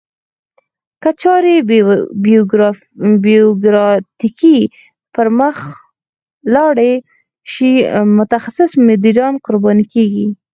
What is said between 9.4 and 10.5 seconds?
قرباني کیږي.